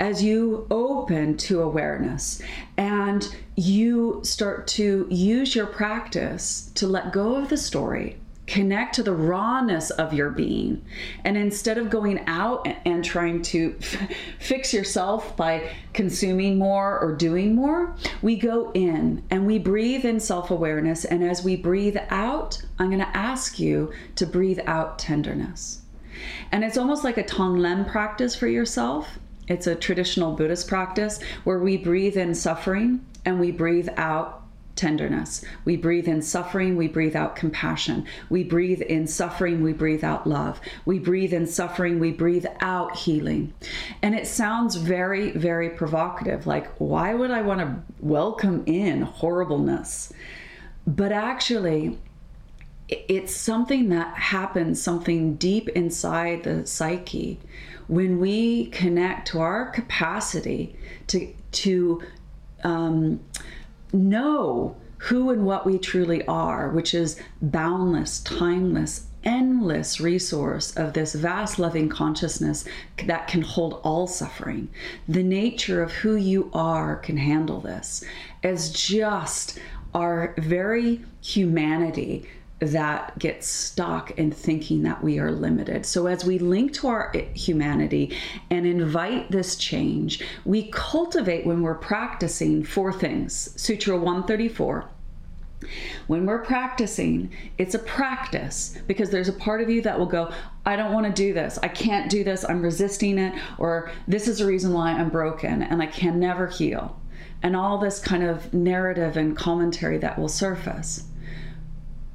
as 0.00 0.22
you 0.22 0.66
open 0.70 1.36
to 1.36 1.62
awareness 1.62 2.40
and 2.76 3.34
you 3.56 4.20
start 4.22 4.66
to 4.66 5.06
use 5.10 5.54
your 5.54 5.66
practice 5.66 6.70
to 6.74 6.86
let 6.86 7.12
go 7.12 7.36
of 7.36 7.48
the 7.48 7.56
story 7.56 8.16
connect 8.46 8.94
to 8.94 9.02
the 9.02 9.12
rawness 9.12 9.90
of 9.90 10.12
your 10.12 10.30
being. 10.30 10.84
And 11.24 11.36
instead 11.36 11.78
of 11.78 11.90
going 11.90 12.22
out 12.26 12.66
and 12.84 13.04
trying 13.04 13.42
to 13.42 13.76
f- 13.80 14.10
fix 14.38 14.72
yourself 14.72 15.36
by 15.36 15.70
consuming 15.92 16.58
more 16.58 16.98
or 16.98 17.14
doing 17.14 17.54
more, 17.54 17.94
we 18.22 18.36
go 18.36 18.70
in 18.72 19.22
and 19.30 19.46
we 19.46 19.58
breathe 19.58 20.04
in 20.04 20.20
self 20.20 20.50
awareness. 20.50 21.04
And 21.04 21.24
as 21.24 21.42
we 21.42 21.56
breathe 21.56 21.98
out, 22.10 22.62
I'm 22.78 22.88
going 22.88 23.00
to 23.00 23.16
ask 23.16 23.58
you 23.58 23.92
to 24.16 24.26
breathe 24.26 24.60
out 24.66 24.98
tenderness. 24.98 25.82
And 26.52 26.64
it's 26.64 26.78
almost 26.78 27.04
like 27.04 27.18
a 27.18 27.24
Tonglen 27.24 27.90
practice 27.90 28.34
for 28.34 28.46
yourself. 28.46 29.18
It's 29.48 29.66
a 29.66 29.74
traditional 29.74 30.34
Buddhist 30.34 30.68
practice 30.68 31.20
where 31.44 31.58
we 31.58 31.76
breathe 31.76 32.16
in 32.16 32.34
suffering 32.34 33.04
and 33.24 33.38
we 33.38 33.52
breathe 33.52 33.88
out 33.96 34.42
tenderness. 34.74 35.42
We 35.64 35.76
breathe 35.76 36.06
in 36.06 36.20
suffering, 36.20 36.76
we 36.76 36.86
breathe 36.86 37.16
out 37.16 37.34
compassion. 37.34 38.06
We 38.28 38.44
breathe 38.44 38.82
in 38.82 39.06
suffering, 39.06 39.62
we 39.62 39.72
breathe 39.72 40.04
out 40.04 40.26
love. 40.26 40.60
We 40.84 40.98
breathe 40.98 41.32
in 41.32 41.46
suffering, 41.46 41.98
we 41.98 42.12
breathe 42.12 42.46
out 42.60 42.94
healing. 42.96 43.54
And 44.02 44.14
it 44.14 44.26
sounds 44.26 44.76
very, 44.76 45.30
very 45.30 45.70
provocative 45.70 46.46
like, 46.46 46.68
why 46.78 47.14
would 47.14 47.30
I 47.30 47.42
want 47.42 47.60
to 47.60 47.82
welcome 48.00 48.64
in 48.66 49.02
horribleness? 49.02 50.12
But 50.86 51.10
actually, 51.10 51.98
it's 52.88 53.34
something 53.34 53.88
that 53.88 54.14
happens, 54.14 54.80
something 54.80 55.36
deep 55.36 55.68
inside 55.70 56.44
the 56.44 56.66
psyche 56.66 57.40
when 57.88 58.18
we 58.18 58.66
connect 58.66 59.28
to 59.28 59.40
our 59.40 59.70
capacity 59.70 60.76
to 61.06 61.32
to 61.52 62.02
um, 62.64 63.20
know 63.92 64.76
who 64.98 65.30
and 65.30 65.44
what 65.44 65.66
we 65.66 65.78
truly 65.78 66.26
are, 66.26 66.70
which 66.70 66.94
is 66.94 67.20
boundless, 67.40 68.20
timeless, 68.20 69.06
endless 69.24 70.00
resource 70.00 70.74
of 70.76 70.94
this 70.94 71.14
vast 71.14 71.58
loving 71.58 71.88
consciousness 71.88 72.64
that 73.04 73.28
can 73.28 73.42
hold 73.42 73.80
all 73.84 74.06
suffering. 74.06 74.68
The 75.08 75.22
nature 75.22 75.82
of 75.82 75.92
who 75.92 76.16
you 76.16 76.50
are 76.54 76.96
can 76.96 77.16
handle 77.16 77.60
this 77.60 78.02
as 78.42 78.70
just 78.70 79.58
our 79.94 80.34
very 80.38 81.04
humanity 81.20 82.28
that 82.58 83.18
gets 83.18 83.46
stuck 83.46 84.12
in 84.12 84.30
thinking 84.30 84.82
that 84.82 85.02
we 85.02 85.18
are 85.18 85.30
limited. 85.30 85.84
So, 85.84 86.06
as 86.06 86.24
we 86.24 86.38
link 86.38 86.72
to 86.74 86.88
our 86.88 87.12
humanity 87.34 88.16
and 88.50 88.66
invite 88.66 89.30
this 89.30 89.56
change, 89.56 90.24
we 90.44 90.70
cultivate 90.70 91.44
when 91.44 91.60
we're 91.60 91.74
practicing 91.74 92.64
four 92.64 92.92
things 92.92 93.50
Sutra 93.60 93.96
134. 93.96 94.88
When 96.06 96.26
we're 96.26 96.44
practicing, 96.44 97.30
it's 97.58 97.74
a 97.74 97.78
practice 97.78 98.78
because 98.86 99.10
there's 99.10 99.28
a 99.28 99.32
part 99.32 99.60
of 99.60 99.70
you 99.70 99.80
that 99.82 99.98
will 99.98 100.06
go, 100.06 100.30
I 100.64 100.76
don't 100.76 100.92
want 100.92 101.06
to 101.06 101.12
do 101.12 101.32
this. 101.32 101.58
I 101.62 101.68
can't 101.68 102.10
do 102.10 102.22
this. 102.22 102.44
I'm 102.44 102.62
resisting 102.62 103.18
it. 103.18 103.34
Or 103.58 103.90
this 104.06 104.28
is 104.28 104.38
the 104.38 104.46
reason 104.46 104.72
why 104.72 104.92
I'm 104.92 105.08
broken 105.08 105.62
and 105.62 105.82
I 105.82 105.86
can 105.86 106.20
never 106.20 106.46
heal. 106.46 107.00
And 107.42 107.56
all 107.56 107.78
this 107.78 107.98
kind 107.98 108.22
of 108.22 108.52
narrative 108.52 109.16
and 109.16 109.36
commentary 109.36 109.98
that 109.98 110.18
will 110.18 110.28
surface. 110.28 111.04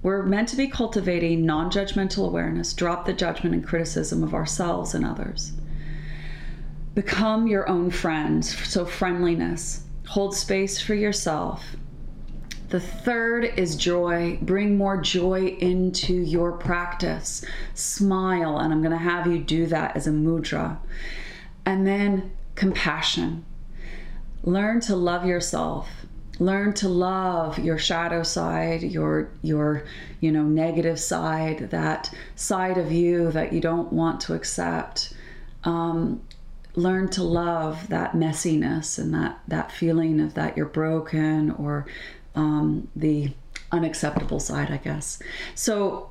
We're 0.04 0.24
meant 0.24 0.50
to 0.50 0.56
be 0.56 0.68
cultivating 0.68 1.46
non 1.46 1.70
judgmental 1.70 2.26
awareness, 2.26 2.74
drop 2.74 3.06
the 3.06 3.14
judgment 3.14 3.54
and 3.54 3.66
criticism 3.66 4.24
of 4.24 4.34
ourselves 4.34 4.96
and 4.96 5.06
others. 5.06 5.52
Become 6.96 7.48
your 7.48 7.70
own 7.70 7.92
friend, 7.92 8.44
so 8.44 8.86
friendliness. 8.86 9.84
Hold 10.08 10.36
space 10.36 10.82
for 10.82 10.96
yourself. 10.96 11.76
The 12.70 12.80
third 12.80 13.46
is 13.58 13.76
joy. 13.76 14.40
Bring 14.42 14.78
more 14.78 15.00
joy 15.00 15.58
into 15.60 16.14
your 16.14 16.54
practice. 16.54 17.46
Smile, 17.76 18.58
and 18.58 18.74
I'm 18.74 18.82
going 18.82 18.92
to 18.92 18.98
have 18.98 19.28
you 19.28 19.40
do 19.40 19.68
that 19.68 19.96
as 19.96 20.08
a 20.08 20.12
mudra. 20.12 20.78
And 21.66 21.86
then 21.86 22.32
compassion. 22.56 23.46
Learn 24.44 24.80
to 24.82 24.96
love 24.96 25.26
yourself 25.26 25.88
learn 26.42 26.74
to 26.74 26.90
love 26.90 27.60
your 27.60 27.78
shadow 27.78 28.24
side 28.24 28.82
your 28.82 29.30
your 29.44 29.86
you 30.22 30.32
know 30.32 30.42
negative 30.42 31.00
side 31.00 31.70
that 31.70 32.12
side 32.36 32.80
of 32.80 32.92
you 32.92 33.32
that 33.32 33.54
you 33.54 33.62
don't 33.62 33.94
want 33.94 34.20
to 34.20 34.34
accept. 34.34 35.14
Um, 35.64 36.22
learn 36.74 37.10
to 37.10 37.22
love 37.22 37.90
that 37.90 38.14
messiness 38.14 38.98
and 38.98 39.14
that 39.14 39.40
that 39.48 39.72
feeling 39.72 40.20
of 40.20 40.34
that 40.34 40.58
you're 40.58 40.66
broken 40.66 41.52
or 41.52 41.86
um, 42.34 42.88
the 42.96 43.32
unacceptable 43.72 44.40
side 44.40 44.72
i 44.72 44.78
guess. 44.78 45.22
So 45.54 46.10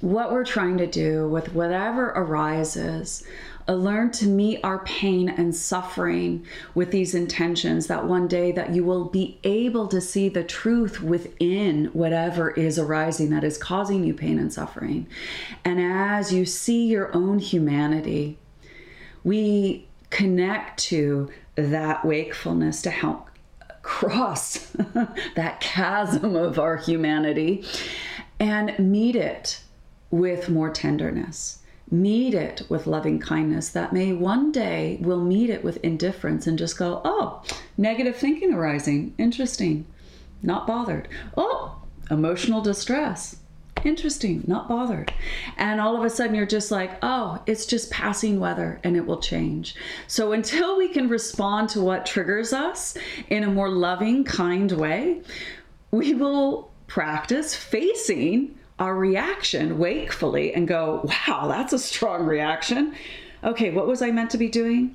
what 0.00 0.30
we're 0.30 0.44
trying 0.44 0.78
to 0.78 0.86
do 0.86 1.26
with 1.28 1.54
whatever 1.54 2.10
arises 2.10 3.24
Uh, 3.68 3.74
learn 3.74 4.10
to 4.10 4.26
meet 4.26 4.60
our 4.62 4.78
pain 4.80 5.28
and 5.28 5.54
suffering 5.54 6.46
with 6.74 6.90
these 6.90 7.14
intentions 7.14 7.86
that 7.86 8.04
one 8.04 8.28
day 8.28 8.52
that 8.52 8.74
you 8.74 8.84
will 8.84 9.06
be 9.06 9.38
able 9.44 9.88
to 9.88 10.00
see 10.00 10.28
the 10.28 10.44
truth 10.44 11.02
within 11.02 11.86
whatever 11.86 12.50
is 12.50 12.78
arising 12.78 13.30
that 13.30 13.42
is 13.42 13.58
causing 13.58 14.04
you 14.04 14.14
pain 14.14 14.38
and 14.38 14.52
suffering. 14.52 15.06
And 15.64 15.80
as 15.80 16.32
you 16.32 16.44
see 16.44 16.86
your 16.86 17.14
own 17.14 17.38
humanity 17.38 18.38
we 19.26 19.84
connect 20.10 20.78
to 20.78 21.28
that 21.56 22.04
wakefulness 22.04 22.80
to 22.80 22.90
help 22.90 23.28
cross 23.82 24.58
that 25.34 25.58
chasm 25.60 26.36
of 26.36 26.60
our 26.60 26.76
humanity 26.76 27.64
and 28.38 28.78
meet 28.78 29.16
it 29.16 29.60
with 30.12 30.48
more 30.48 30.70
tenderness 30.70 31.58
meet 31.90 32.34
it 32.34 32.62
with 32.68 32.86
loving 32.86 33.18
kindness 33.18 33.68
that 33.70 33.92
may 33.92 34.12
one 34.12 34.50
day 34.50 34.98
we'll 35.00 35.22
meet 35.22 35.50
it 35.50 35.62
with 35.62 35.76
indifference 35.84 36.46
and 36.46 36.58
just 36.58 36.76
go 36.76 37.00
oh 37.04 37.42
negative 37.76 38.16
thinking 38.16 38.52
arising. 38.52 39.14
Interesting. 39.18 39.86
Not 40.42 40.66
bothered. 40.66 41.08
Oh 41.36 41.80
emotional 42.10 42.60
distress. 42.60 43.36
Interesting. 43.84 44.42
Not 44.46 44.68
bothered. 44.68 45.12
And 45.58 45.80
all 45.80 45.96
of 45.96 46.02
a 46.02 46.10
sudden 46.10 46.34
you're 46.34 46.46
just 46.46 46.72
like 46.72 46.92
oh 47.02 47.40
it's 47.46 47.66
just 47.66 47.90
passing 47.90 48.40
weather 48.40 48.80
and 48.82 48.96
it 48.96 49.06
will 49.06 49.20
change. 49.20 49.76
So 50.08 50.32
until 50.32 50.76
we 50.76 50.88
can 50.88 51.08
respond 51.08 51.68
to 51.70 51.80
what 51.80 52.04
triggers 52.04 52.52
us 52.52 52.96
in 53.28 53.44
a 53.44 53.50
more 53.50 53.70
loving 53.70 54.24
kind 54.24 54.72
way 54.72 55.22
we 55.92 56.14
will 56.14 56.70
practice 56.88 57.54
facing 57.54 58.58
our 58.78 58.94
reaction 58.94 59.78
wakefully 59.78 60.52
and 60.52 60.68
go, 60.68 61.08
wow, 61.28 61.48
that's 61.48 61.72
a 61.72 61.78
strong 61.78 62.26
reaction. 62.26 62.94
Okay, 63.42 63.70
what 63.70 63.86
was 63.86 64.02
I 64.02 64.10
meant 64.10 64.30
to 64.30 64.38
be 64.38 64.48
doing? 64.48 64.94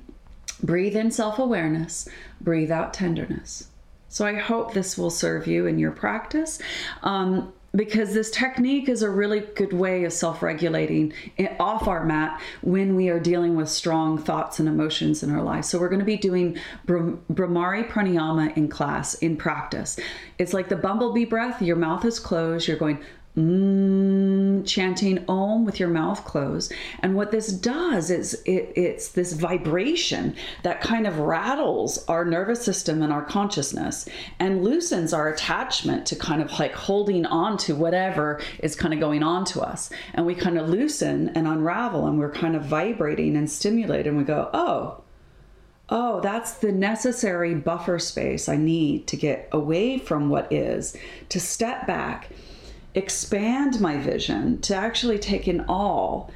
Breathe 0.62 0.96
in 0.96 1.10
self 1.10 1.38
awareness, 1.38 2.08
breathe 2.40 2.70
out 2.70 2.94
tenderness. 2.94 3.68
So 4.08 4.26
I 4.26 4.34
hope 4.34 4.74
this 4.74 4.98
will 4.98 5.10
serve 5.10 5.46
you 5.46 5.66
in 5.66 5.78
your 5.78 5.90
practice. 5.90 6.60
Um, 7.02 7.52
because 7.74 8.12
this 8.12 8.30
technique 8.30 8.88
is 8.90 9.00
a 9.00 9.08
really 9.08 9.40
good 9.40 9.72
way 9.72 10.04
of 10.04 10.12
self 10.12 10.42
regulating 10.42 11.12
off 11.58 11.88
our 11.88 12.04
mat 12.04 12.40
when 12.60 12.94
we 12.94 13.08
are 13.08 13.18
dealing 13.18 13.56
with 13.56 13.68
strong 13.68 14.18
thoughts 14.18 14.58
and 14.58 14.68
emotions 14.68 15.22
in 15.22 15.30
our 15.30 15.42
life. 15.42 15.64
So, 15.64 15.78
we're 15.78 15.88
going 15.88 15.98
to 15.98 16.04
be 16.04 16.18
doing 16.18 16.58
Bhramari 16.86 17.88
Pranayama 17.88 18.54
in 18.56 18.68
class, 18.68 19.14
in 19.14 19.36
practice. 19.36 19.98
It's 20.38 20.52
like 20.52 20.68
the 20.68 20.76
bumblebee 20.76 21.24
breath, 21.24 21.62
your 21.62 21.76
mouth 21.76 22.04
is 22.04 22.20
closed, 22.20 22.68
you're 22.68 22.76
going 22.76 23.02
mm, 23.36 24.66
chanting 24.66 25.24
om 25.28 25.64
with 25.64 25.80
your 25.80 25.88
mouth 25.88 26.24
closed. 26.24 26.72
And 27.00 27.14
what 27.14 27.30
this 27.30 27.52
does 27.52 28.10
is 28.10 28.34
it, 28.44 28.72
it's 28.76 29.08
this 29.08 29.32
vibration 29.32 30.36
that 30.62 30.80
kind 30.80 31.06
of 31.06 31.18
rattles 31.18 32.04
our 32.08 32.24
nervous 32.24 32.62
system 32.62 33.02
and 33.02 33.12
our 33.12 33.24
consciousness 33.24 34.08
and 34.38 34.62
loosens 34.62 35.12
our 35.12 35.28
attachment 35.28 36.06
to 36.06 36.16
kind 36.16 36.42
of 36.42 36.58
like 36.58 36.74
holding 36.74 37.24
on 37.26 37.56
to 37.58 37.74
whatever 37.74 38.40
is 38.58 38.76
kind 38.76 38.92
of 38.92 39.00
going 39.00 39.22
on 39.22 39.44
to 39.46 39.60
us. 39.60 39.90
And 40.14 40.26
we 40.26 40.34
kind 40.34 40.58
of 40.58 40.68
loosen 40.68 41.30
and 41.30 41.46
unravel 41.46 42.06
and 42.06 42.18
we're 42.18 42.32
kind 42.32 42.54
of 42.54 42.64
vibrating 42.64 43.36
and 43.36 43.50
stimulated 43.50 44.08
and 44.08 44.18
we 44.18 44.24
go, 44.24 44.50
oh, 44.52 45.02
oh, 45.88 46.20
that's 46.20 46.52
the 46.54 46.72
necessary 46.72 47.54
buffer 47.54 47.98
space 47.98 48.48
I 48.48 48.56
need 48.56 49.06
to 49.08 49.16
get 49.16 49.48
away 49.52 49.98
from 49.98 50.30
what 50.30 50.50
is, 50.52 50.96
to 51.28 51.40
step 51.40 51.86
back 51.86 52.30
expand 52.94 53.80
my 53.80 53.96
vision 53.96 54.60
to 54.62 54.74
actually 54.74 55.18
take 55.18 55.48
in 55.48 55.64
all 55.68 56.30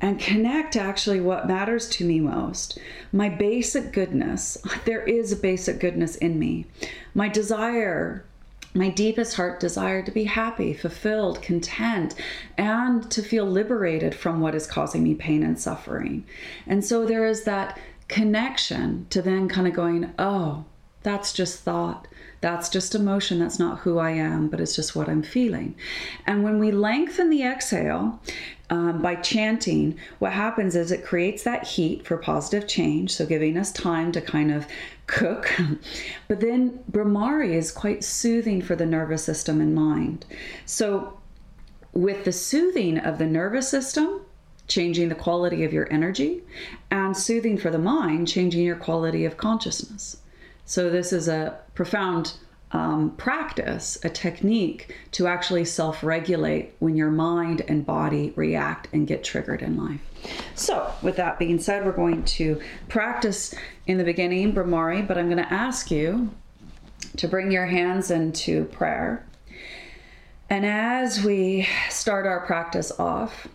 and 0.00 0.18
connect 0.18 0.74
actually 0.74 1.20
what 1.20 1.46
matters 1.46 1.88
to 1.88 2.04
me 2.04 2.18
most. 2.18 2.78
My 3.12 3.28
basic 3.28 3.92
goodness, 3.92 4.58
there 4.84 5.02
is 5.02 5.30
a 5.30 5.36
basic 5.36 5.78
goodness 5.78 6.16
in 6.16 6.38
me. 6.38 6.66
My 7.14 7.28
desire, 7.28 8.24
my 8.74 8.88
deepest 8.88 9.36
heart 9.36 9.60
desire 9.60 10.02
to 10.02 10.10
be 10.10 10.24
happy, 10.24 10.74
fulfilled, 10.74 11.40
content, 11.40 12.16
and 12.58 13.08
to 13.12 13.22
feel 13.22 13.44
liberated 13.46 14.14
from 14.14 14.40
what 14.40 14.56
is 14.56 14.66
causing 14.66 15.04
me 15.04 15.14
pain 15.14 15.44
and 15.44 15.58
suffering. 15.58 16.24
And 16.66 16.84
so 16.84 17.06
there 17.06 17.26
is 17.26 17.44
that 17.44 17.78
connection 18.08 19.06
to 19.10 19.22
then 19.22 19.48
kind 19.48 19.68
of 19.68 19.74
going, 19.74 20.12
oh, 20.18 20.64
that's 21.02 21.32
just 21.32 21.60
thought. 21.60 22.08
That's 22.42 22.68
just 22.68 22.96
emotion. 22.96 23.38
That's 23.38 23.60
not 23.60 23.78
who 23.78 23.98
I 23.98 24.10
am, 24.10 24.48
but 24.48 24.60
it's 24.60 24.74
just 24.74 24.96
what 24.96 25.08
I'm 25.08 25.22
feeling. 25.22 25.76
And 26.26 26.42
when 26.42 26.58
we 26.58 26.72
lengthen 26.72 27.30
the 27.30 27.44
exhale 27.44 28.20
um, 28.68 29.00
by 29.00 29.14
chanting, 29.14 29.96
what 30.18 30.32
happens 30.32 30.74
is 30.74 30.90
it 30.90 31.04
creates 31.04 31.44
that 31.44 31.64
heat 31.64 32.04
for 32.04 32.16
positive 32.16 32.68
change, 32.68 33.12
so 33.14 33.26
giving 33.26 33.56
us 33.56 33.70
time 33.70 34.10
to 34.12 34.20
kind 34.20 34.50
of 34.50 34.66
cook. 35.06 35.56
but 36.28 36.40
then 36.40 36.80
Bhramari 36.90 37.54
is 37.54 37.70
quite 37.70 38.02
soothing 38.02 38.60
for 38.60 38.74
the 38.74 38.86
nervous 38.86 39.22
system 39.24 39.60
and 39.60 39.72
mind. 39.72 40.26
So, 40.66 41.20
with 41.92 42.24
the 42.24 42.32
soothing 42.32 42.98
of 42.98 43.18
the 43.18 43.26
nervous 43.26 43.68
system, 43.68 44.22
changing 44.66 45.10
the 45.10 45.14
quality 45.14 45.62
of 45.62 45.72
your 45.72 45.86
energy, 45.92 46.42
and 46.90 47.16
soothing 47.16 47.56
for 47.56 47.70
the 47.70 47.78
mind, 47.78 48.26
changing 48.26 48.64
your 48.64 48.76
quality 48.76 49.24
of 49.24 49.36
consciousness. 49.36 50.16
So, 50.64 50.90
this 50.90 51.12
is 51.12 51.28
a 51.28 51.58
profound 51.74 52.34
um, 52.72 53.10
practice, 53.16 53.98
a 54.02 54.08
technique 54.08 54.96
to 55.12 55.26
actually 55.26 55.64
self 55.64 56.02
regulate 56.02 56.74
when 56.78 56.96
your 56.96 57.10
mind 57.10 57.62
and 57.68 57.84
body 57.84 58.32
react 58.36 58.88
and 58.92 59.06
get 59.06 59.24
triggered 59.24 59.62
in 59.62 59.76
life. 59.76 60.00
So, 60.54 60.92
with 61.02 61.16
that 61.16 61.38
being 61.38 61.58
said, 61.58 61.84
we're 61.84 61.92
going 61.92 62.24
to 62.24 62.60
practice 62.88 63.54
in 63.86 63.98
the 63.98 64.04
beginning, 64.04 64.52
Bhramari, 64.54 65.06
but 65.06 65.18
I'm 65.18 65.26
going 65.26 65.44
to 65.44 65.52
ask 65.52 65.90
you 65.90 66.30
to 67.16 67.28
bring 67.28 67.50
your 67.50 67.66
hands 67.66 68.10
into 68.10 68.64
prayer 68.66 69.26
And 70.48 70.64
as 70.64 71.22
we 71.22 71.68
start 71.90 72.26
our 72.26 72.40
practice 72.40 72.92
off, 72.98 73.48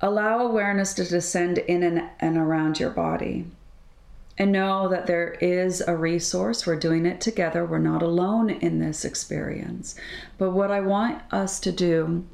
allow 0.00 0.40
awareness 0.40 0.94
to 0.94 1.04
descend 1.04 1.58
in 1.58 1.82
and, 1.82 2.08
and 2.20 2.36
around 2.36 2.78
your 2.78 2.90
body. 2.90 3.46
And 4.40 4.52
know 4.52 4.88
that 4.88 5.08
there 5.08 5.32
is 5.40 5.80
a 5.80 5.96
resource. 5.96 6.64
We're 6.64 6.78
doing 6.78 7.06
it 7.06 7.20
together. 7.20 7.64
We're 7.64 7.78
not 7.78 8.02
alone 8.02 8.50
in 8.50 8.78
this 8.78 9.04
experience. 9.04 9.96
But 10.38 10.52
what 10.52 10.70
I 10.70 10.80
want 10.80 11.20
us 11.32 11.58
to 11.60 11.72
do 11.72 12.24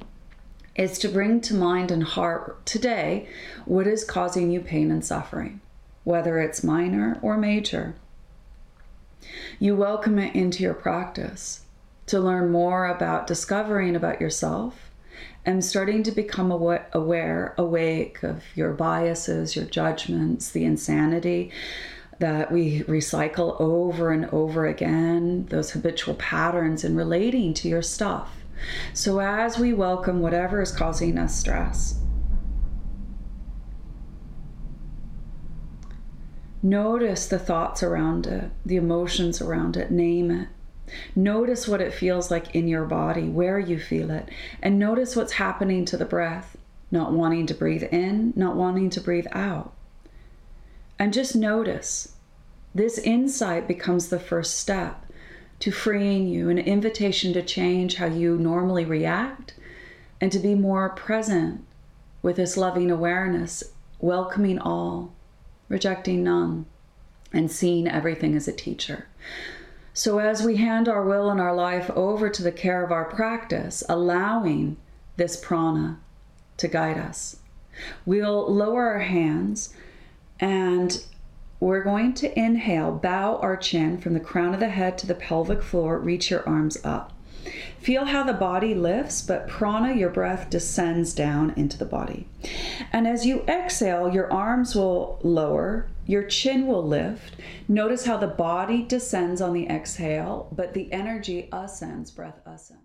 is 0.77 0.99
to 0.99 1.09
bring 1.09 1.41
to 1.41 1.55
mind 1.55 1.91
and 1.91 2.03
heart 2.03 2.67
today 2.67 3.27
what 3.65 3.87
is 3.87 4.05
causing 4.05 4.51
you 4.51 4.61
pain 4.61 4.91
and 4.91 5.03
suffering, 5.03 5.63
whether 6.03 6.39
it's 6.41 6.63
minor 6.63 7.19
or 7.23 7.39
major. 7.39 7.95
You 9.59 9.75
welcome 9.75 10.19
it 10.19 10.35
into 10.35 10.63
your 10.63 10.75
practice 10.75 11.63
to 12.07 12.21
learn 12.21 12.51
more 12.51 12.87
about 12.87 13.27
discovering 13.27 13.97
about 13.97 14.21
yourself 14.21 14.91
and 15.47 15.65
starting 15.65 16.03
to 16.03 16.11
become 16.11 16.51
aware, 16.51 17.55
awake 17.57 18.23
of 18.23 18.43
your 18.55 18.73
biases, 18.73 19.57
your 19.57 19.65
judgments, 19.65 20.51
the 20.51 20.65
insanity 20.65 21.51
that 22.21 22.53
we 22.53 22.83
recycle 22.83 23.61
over 23.61 24.11
and 24.11 24.27
over 24.27 24.67
again, 24.67 25.47
those 25.47 25.73
habitual 25.73 26.15
patterns 26.15 26.85
in 26.85 26.97
relating 26.97 27.55
to 27.55 27.69
your 27.69 27.83
stuff. 27.83 28.31
So, 28.93 29.21
as 29.21 29.59
we 29.59 29.73
welcome 29.73 30.21
whatever 30.21 30.63
is 30.63 30.71
causing 30.71 31.19
us 31.19 31.37
stress, 31.39 32.01
notice 36.63 37.27
the 37.27 37.39
thoughts 37.39 37.83
around 37.83 38.27
it, 38.27 38.51
the 38.65 38.77
emotions 38.77 39.41
around 39.41 39.77
it, 39.77 39.91
name 39.91 40.31
it. 40.31 40.49
Notice 41.17 41.67
what 41.67 41.81
it 41.81 41.95
feels 41.95 42.31
like 42.31 42.55
in 42.55 42.69
your 42.69 42.85
body, 42.85 43.29
where 43.29 43.59
you 43.59 43.79
feel 43.79 44.11
it, 44.11 44.29
and 44.63 44.79
notice 44.79 45.17
what's 45.17 45.33
happening 45.33 45.85
to 45.87 45.97
the 45.97 46.05
breath. 46.05 46.57
Not 46.91 47.13
wanting 47.13 47.47
to 47.47 47.55
breathe 47.55 47.83
in, 47.83 48.33
not 48.37 48.55
wanting 48.55 48.91
to 48.91 49.01
breathe 49.01 49.27
out. 49.33 49.75
And 50.99 51.13
just 51.13 51.35
notice. 51.35 52.15
This 52.75 52.99
insight 52.99 53.69
becomes 53.69 54.09
the 54.09 54.19
first 54.19 54.59
step 54.59 55.05
to 55.61 55.71
freeing 55.71 56.27
you, 56.27 56.49
an 56.49 56.59
invitation 56.59 57.33
to 57.33 57.43
change 57.43 57.97
how 57.97 58.07
you 58.07 58.37
normally 58.37 58.85
react 58.85 59.55
and 60.21 60.33
to 60.33 60.39
be 60.39 60.55
more 60.55 60.89
present 60.91 61.65
with 62.23 62.37
this 62.37 62.57
loving 62.57 62.91
awareness, 62.91 63.63
welcoming 64.01 64.59
all, 64.59 65.13
rejecting 65.69 66.25
none, 66.25 66.67
and 67.33 67.51
seeing 67.51 67.87
everything 67.87 68.35
as 68.35 68.49
a 68.49 68.53
teacher. 68.53 69.07
So, 69.93 70.19
as 70.19 70.43
we 70.43 70.57
hand 70.57 70.89
our 70.89 71.05
will 71.05 71.31
and 71.31 71.41
our 71.41 71.55
life 71.55 71.89
over 71.91 72.29
to 72.29 72.43
the 72.43 72.51
care 72.51 72.85
of 72.85 72.91
our 72.91 73.05
practice, 73.05 73.85
allowing 73.89 74.77
this 75.17 75.37
prana 75.37 76.01
to 76.57 76.67
guide 76.67 76.99
us, 76.99 77.37
we'll 78.05 78.53
lower 78.53 78.89
our 78.89 79.01
hands 79.01 79.73
and 80.41 81.05
we're 81.61 81.83
going 81.83 82.13
to 82.15 82.39
inhale, 82.39 82.93
bow 82.93 83.37
our 83.37 83.57
chin 83.57 83.99
from 83.99 84.15
the 84.15 84.21
crown 84.21 84.55
of 84.55 84.61
the 84.61 84.69
head 84.69 84.99
to 84.99 85.07
the 85.07 85.15
pelvic 85.15 85.63
floor, 85.63 85.99
reach 85.99 86.31
your 86.31 86.47
arms 86.49 86.77
up. 86.85 87.13
Feel 87.79 88.07
how 88.07 88.23
the 88.23 88.33
body 88.33 88.75
lifts, 88.75 89.23
but 89.23 89.49
prana, 89.49 89.95
your 89.95 90.11
breath, 90.11 90.49
descends 90.51 91.13
down 91.15 91.53
into 91.57 91.77
the 91.77 91.85
body. 91.85 92.27
And 92.93 93.07
as 93.07 93.27
you 93.27 93.43
exhale, 93.43 94.13
your 94.13 94.33
arms 94.33 94.75
will 94.75 95.19
lower, 95.23 95.89
your 96.07 96.25
chin 96.25 96.67
will 96.67 96.87
lift. 96.87 97.37
Notice 97.69 98.07
how 98.07 98.17
the 98.17 98.27
body 98.27 98.83
descends 98.83 99.41
on 99.41 99.53
the 99.53 99.67
exhale, 99.67 100.49
but 100.53 100.75
the 100.75 100.91
energy 100.93 101.49
ascends, 101.53 102.11
breath 102.11 102.41
ascends. 102.47 102.81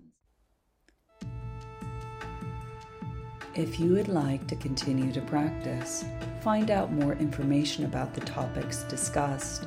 If 3.56 3.80
you 3.80 3.94
would 3.94 4.10
like 4.10 4.46
to 4.48 4.56
continue 4.56 5.12
to 5.12 5.22
practice, 5.22 6.06
find 6.42 6.72
out 6.72 6.92
more 6.92 7.14
information 7.14 7.86
about 7.86 8.14
the 8.14 8.22
topics 8.22 8.84
discussed, 8.84 9.66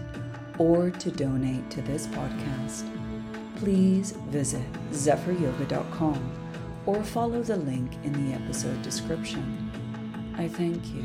or 0.58 0.90
to 0.90 1.11
donate 1.11 1.70
to 1.70 1.82
this 1.82 2.06
podcast, 2.08 2.88
please 3.56 4.12
visit 4.28 4.72
zephyryoga.com 4.90 6.38
or 6.87 7.02
follow 7.02 7.42
the 7.42 7.56
link 7.56 7.92
in 8.04 8.12
the 8.12 8.35
episode 8.35 8.80
description. 8.82 9.70
I 10.37 10.48
thank 10.48 10.87
you. 10.94 11.04